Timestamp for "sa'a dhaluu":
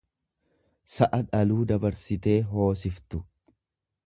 0.93-1.67